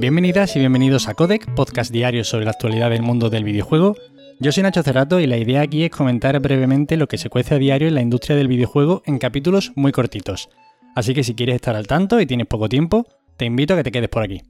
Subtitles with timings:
[0.00, 3.96] Bienvenidas y bienvenidos a Codec, podcast diario sobre la actualidad del mundo del videojuego.
[4.38, 7.54] Yo soy Nacho Cerrato y la idea aquí es comentar brevemente lo que se cuece
[7.54, 10.48] a diario en la industria del videojuego en capítulos muy cortitos.
[10.96, 13.04] Así que si quieres estar al tanto y tienes poco tiempo,
[13.36, 14.40] te invito a que te quedes por aquí.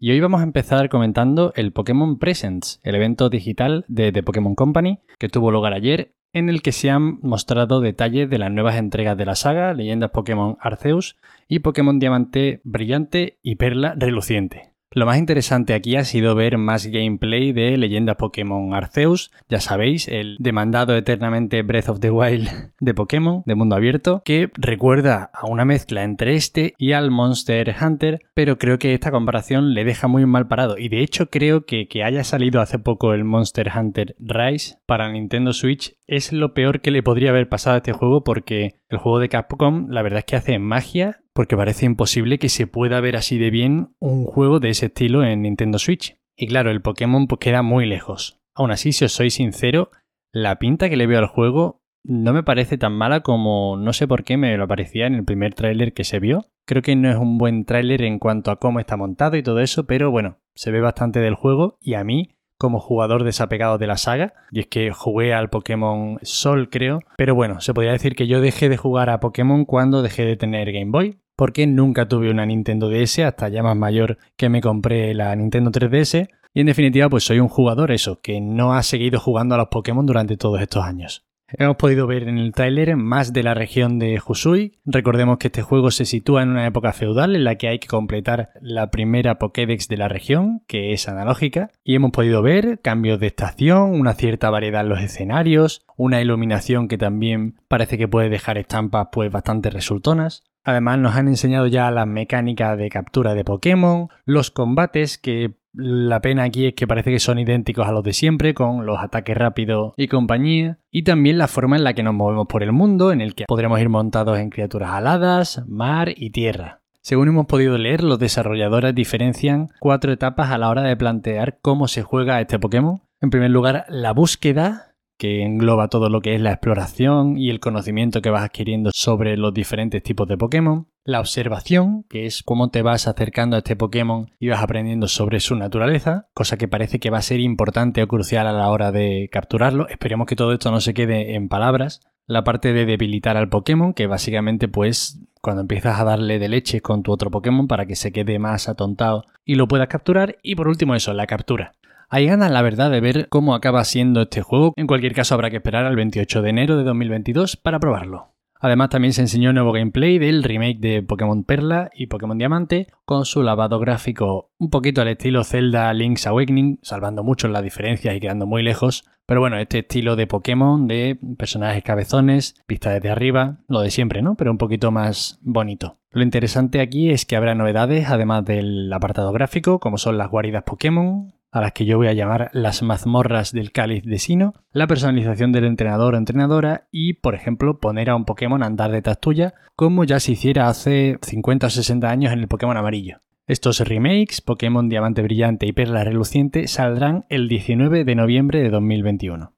[0.00, 4.54] Y hoy vamos a empezar comentando el Pokémon Presents, el evento digital de The Pokémon
[4.54, 8.76] Company, que tuvo lugar ayer, en el que se han mostrado detalles de las nuevas
[8.76, 11.16] entregas de la saga, Leyendas Pokémon Arceus
[11.48, 14.75] y Pokémon Diamante Brillante y Perla Reluciente.
[14.96, 20.08] Lo más interesante aquí ha sido ver más gameplay de Leyendas Pokémon Arceus, ya sabéis,
[20.08, 22.48] el demandado eternamente Breath of the Wild
[22.80, 27.76] de Pokémon, de mundo abierto, que recuerda a una mezcla entre este y al Monster
[27.78, 30.78] Hunter, pero creo que esta comparación le deja muy mal parado.
[30.78, 35.12] Y de hecho creo que que haya salido hace poco el Monster Hunter Rise para
[35.12, 38.98] Nintendo Switch es lo peor que le podría haber pasado a este juego porque el
[38.98, 43.00] juego de Capcom la verdad es que hace magia porque parece imposible que se pueda
[43.00, 46.16] ver así de bien un juego de ese estilo en Nintendo Switch.
[46.36, 48.40] Y claro, el Pokémon pues queda muy lejos.
[48.54, 49.90] Aún así, si os soy sincero,
[50.32, 54.06] la pinta que le veo al juego no me parece tan mala como no sé
[54.06, 56.46] por qué me lo parecía en el primer tráiler que se vio.
[56.64, 59.60] Creo que no es un buen tráiler en cuanto a cómo está montado y todo
[59.60, 63.86] eso, pero bueno, se ve bastante del juego y a mí como jugador desapegado de
[63.86, 68.14] la saga, y es que jugué al Pokémon Sol, creo, pero bueno, se podría decir
[68.14, 72.08] que yo dejé de jugar a Pokémon cuando dejé de tener Game Boy, porque nunca
[72.08, 76.60] tuve una Nintendo DS hasta ya más mayor que me compré la Nintendo 3DS, y
[76.60, 80.06] en definitiva pues soy un jugador eso, que no ha seguido jugando a los Pokémon
[80.06, 81.25] durante todos estos años.
[81.48, 84.78] Hemos podido ver en el tráiler más de la región de Husui.
[84.84, 87.86] Recordemos que este juego se sitúa en una época feudal en la que hay que
[87.86, 93.20] completar la primera Pokédex de la región, que es analógica, y hemos podido ver cambios
[93.20, 98.28] de estación, una cierta variedad en los escenarios, una iluminación que también parece que puede
[98.28, 100.42] dejar estampas pues bastante resultonas.
[100.64, 106.20] Además nos han enseñado ya las mecánicas de captura de Pokémon, los combates que la
[106.20, 109.36] pena aquí es que parece que son idénticos a los de siempre, con los ataques
[109.36, 113.12] rápidos y compañía, y también la forma en la que nos movemos por el mundo,
[113.12, 116.80] en el que podremos ir montados en criaturas aladas, mar y tierra.
[117.02, 121.86] Según hemos podido leer, los desarrolladores diferencian cuatro etapas a la hora de plantear cómo
[121.86, 123.00] se juega este Pokémon.
[123.20, 127.60] En primer lugar, la búsqueda, que engloba todo lo que es la exploración y el
[127.60, 130.88] conocimiento que vas adquiriendo sobre los diferentes tipos de Pokémon.
[131.04, 135.40] La observación, que es cómo te vas acercando a este Pokémon y vas aprendiendo sobre
[135.40, 138.92] su naturaleza, cosa que parece que va a ser importante o crucial a la hora
[138.92, 139.88] de capturarlo.
[139.88, 142.00] Esperemos que todo esto no se quede en palabras.
[142.26, 146.80] La parte de debilitar al Pokémon, que básicamente pues cuando empiezas a darle de leche
[146.80, 150.38] con tu otro Pokémon para que se quede más atontado y lo puedas capturar.
[150.42, 151.74] Y por último eso, la captura.
[152.08, 154.72] Hay ganas, la verdad, de ver cómo acaba siendo este juego.
[154.76, 158.36] En cualquier caso, habrá que esperar al 28 de enero de 2022 para probarlo.
[158.60, 163.24] Además, también se enseñó nuevo gameplay del remake de Pokémon Perla y Pokémon Diamante, con
[163.24, 168.20] su lavado gráfico un poquito al estilo Zelda Link's Awakening, salvando mucho las diferencias y
[168.20, 169.04] quedando muy lejos.
[169.26, 174.22] Pero bueno, este estilo de Pokémon, de personajes cabezones, vista desde arriba, lo de siempre,
[174.22, 174.36] ¿no?
[174.36, 175.98] Pero un poquito más bonito.
[176.10, 180.62] Lo interesante aquí es que habrá novedades, además del apartado gráfico, como son las guaridas
[180.62, 184.86] Pokémon, a las que yo voy a llamar las mazmorras del cáliz de Sino, la
[184.86, 189.20] personalización del entrenador o entrenadora y, por ejemplo, poner a un Pokémon a andar detrás
[189.20, 193.20] tuya, como ya se hiciera hace 50 o 60 años en el Pokémon amarillo.
[193.46, 199.55] Estos remakes, Pokémon Diamante Brillante y Perla Reluciente, saldrán el 19 de noviembre de 2021.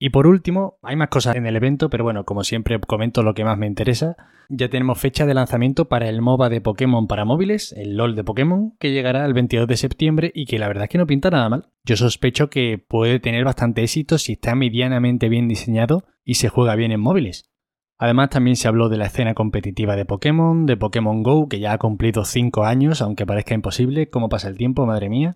[0.00, 3.34] Y por último, hay más cosas en el evento, pero bueno, como siempre comento lo
[3.34, 4.16] que más me interesa.
[4.48, 8.22] Ya tenemos fecha de lanzamiento para el MOBA de Pokémon para móviles, el LOL de
[8.22, 11.30] Pokémon, que llegará el 22 de septiembre y que la verdad es que no pinta
[11.30, 11.66] nada mal.
[11.84, 16.76] Yo sospecho que puede tener bastante éxito si está medianamente bien diseñado y se juega
[16.76, 17.50] bien en móviles.
[17.98, 21.72] Además también se habló de la escena competitiva de Pokémon, de Pokémon Go, que ya
[21.72, 25.34] ha cumplido 5 años, aunque parezca imposible, cómo pasa el tiempo, madre mía,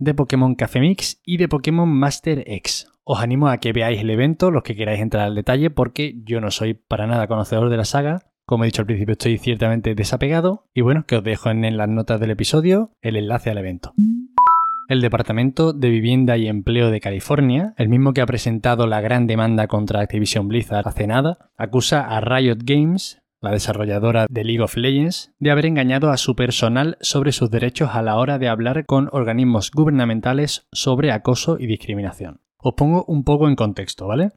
[0.00, 2.88] de Pokémon Café Mix y de Pokémon Master X.
[3.04, 6.40] Os animo a que veáis el evento, los que queráis entrar al detalle, porque yo
[6.40, 8.22] no soy para nada conocedor de la saga.
[8.46, 10.64] Como he dicho al principio, estoy ciertamente desapegado.
[10.74, 13.92] Y bueno, que os dejo en las notas del episodio el enlace al evento.
[14.88, 19.28] El Departamento de Vivienda y Empleo de California, el mismo que ha presentado la gran
[19.28, 24.76] demanda contra Activision Blizzard hace nada, acusa a Riot Games, la desarrolladora de League of
[24.76, 28.86] Legends, de haber engañado a su personal sobre sus derechos a la hora de hablar
[28.86, 32.40] con organismos gubernamentales sobre acoso y discriminación.
[32.58, 34.30] Os pongo un poco en contexto, ¿vale?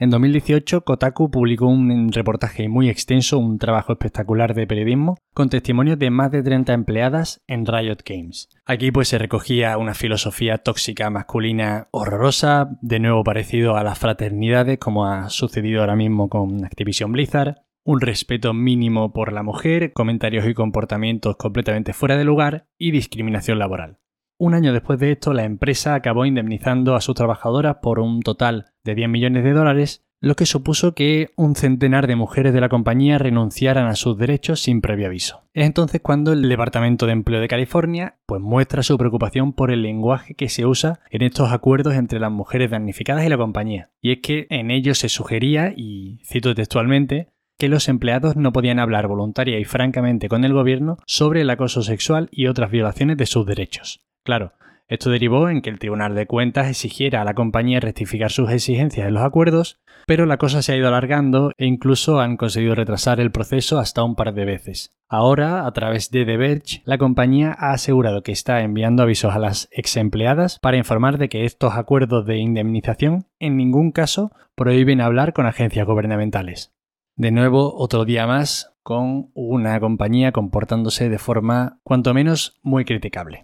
[0.00, 5.98] En 2018, Kotaku publicó un reportaje muy extenso, un trabajo espectacular de periodismo, con testimonios
[5.98, 8.48] de más de 30 empleadas en Riot Games.
[8.64, 14.78] Aquí pues se recogía una filosofía tóxica masculina horrorosa, de nuevo parecido a las fraternidades,
[14.78, 17.56] como ha sucedido ahora mismo con Activision Blizzard,
[17.88, 23.58] un respeto mínimo por la mujer, comentarios y comportamientos completamente fuera de lugar y discriminación
[23.58, 23.96] laboral.
[24.36, 28.74] Un año después de esto, la empresa acabó indemnizando a sus trabajadoras por un total
[28.84, 32.68] de 10 millones de dólares lo que supuso que un centenar de mujeres de la
[32.68, 35.44] compañía renunciaran a sus derechos sin previo aviso.
[35.54, 39.82] Es entonces cuando el Departamento de Empleo de California pues muestra su preocupación por el
[39.82, 43.90] lenguaje que se usa en estos acuerdos entre las mujeres damnificadas y la compañía.
[44.02, 48.78] Y es que en ellos se sugería, y cito textualmente, que los empleados no podían
[48.78, 53.26] hablar voluntaria y francamente con el gobierno sobre el acoso sexual y otras violaciones de
[53.26, 54.00] sus derechos.
[54.22, 54.52] Claro,
[54.86, 59.06] esto derivó en que el Tribunal de Cuentas exigiera a la compañía rectificar sus exigencias
[59.06, 63.20] en los acuerdos, pero la cosa se ha ido alargando e incluso han conseguido retrasar
[63.20, 64.94] el proceso hasta un par de veces.
[65.08, 69.38] Ahora, a través de The Verge, la compañía ha asegurado que está enviando avisos a
[69.38, 75.00] las ex empleadas para informar de que estos acuerdos de indemnización en ningún caso prohíben
[75.02, 76.72] hablar con agencias gubernamentales.
[77.18, 83.42] De nuevo, otro día más con una compañía comportándose de forma cuanto menos muy criticable.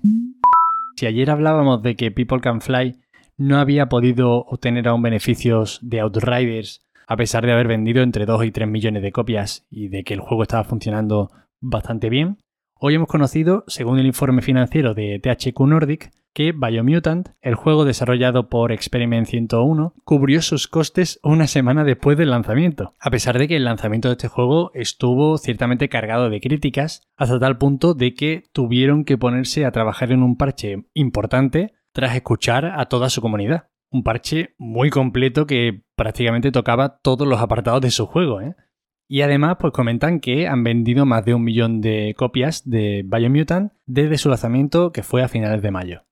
[0.94, 3.00] Si ayer hablábamos de que People Can Fly
[3.36, 8.44] no había podido obtener aún beneficios de Outriders a pesar de haber vendido entre 2
[8.44, 12.38] y 3 millones de copias y de que el juego estaba funcionando bastante bien,
[12.78, 18.48] hoy hemos conocido, según el informe financiero de THQ Nordic, que Biomutant, el juego desarrollado
[18.48, 23.56] por Experiment 101, cubrió sus costes una semana después del lanzamiento, a pesar de que
[23.56, 28.42] el lanzamiento de este juego estuvo ciertamente cargado de críticas, hasta tal punto de que
[28.52, 33.68] tuvieron que ponerse a trabajar en un parche importante tras escuchar a toda su comunidad.
[33.90, 38.56] Un parche muy completo que prácticamente tocaba todos los apartados de su juego, ¿eh?
[39.06, 43.72] Y además, pues comentan que han vendido más de un millón de copias de Biomutant
[43.86, 46.04] desde su lanzamiento que fue a finales de mayo.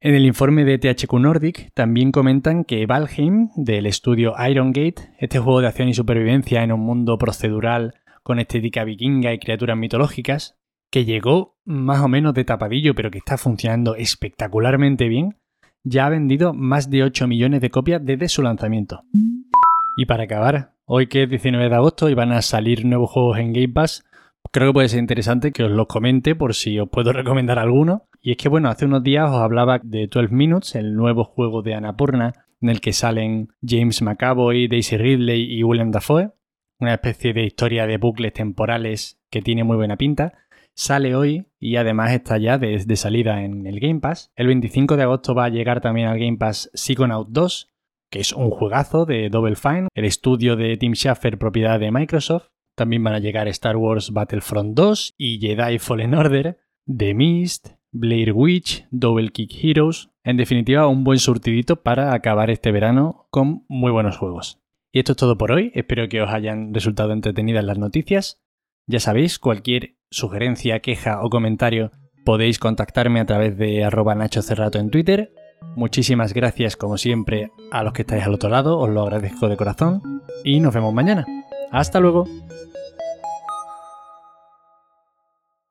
[0.00, 5.40] En el informe de THQ Nordic también comentan que Valheim, del estudio Iron Gate, este
[5.40, 10.56] juego de acción y supervivencia en un mundo procedural con estética vikinga y criaturas mitológicas,
[10.92, 15.40] que llegó más o menos de tapadillo pero que está funcionando espectacularmente bien,
[15.82, 19.02] ya ha vendido más de 8 millones de copias desde su lanzamiento.
[19.96, 23.38] Y para acabar, hoy que es 19 de agosto y van a salir nuevos juegos
[23.38, 24.07] en Game Pass,
[24.50, 28.08] creo que puede ser interesante que os los comente por si os puedo recomendar alguno.
[28.20, 31.62] Y es que, bueno, hace unos días os hablaba de 12 Minutes, el nuevo juego
[31.62, 36.32] de Annapurna, en el que salen James McAvoy, Daisy Ridley y William Dafoe.
[36.80, 40.32] Una especie de historia de bucles temporales que tiene muy buena pinta.
[40.74, 44.32] Sale hoy y además está ya de, salida en el Game Pass.
[44.36, 47.72] El 25 de agosto va a llegar también al Game Pass Psychonaut 2,
[48.10, 52.50] que es un juegazo de Double Fine, el estudio de Tim Schafer propiedad de Microsoft.
[52.78, 58.32] También van a llegar Star Wars Battlefront 2 y Jedi Fallen Order, The Mist, Blair
[58.32, 60.10] Witch, Double Kick Heroes.
[60.22, 64.60] En definitiva, un buen surtidito para acabar este verano con muy buenos juegos.
[64.92, 65.72] Y esto es todo por hoy.
[65.74, 68.44] Espero que os hayan resultado entretenidas las noticias.
[68.86, 71.90] Ya sabéis, cualquier sugerencia, queja o comentario
[72.24, 75.32] podéis contactarme a través de arroba Nacho Cerrato en Twitter.
[75.74, 79.56] Muchísimas gracias como siempre a los que estáis al otro lado, os lo agradezco de
[79.56, 81.26] corazón y nos vemos mañana.
[81.70, 82.26] Hasta luego.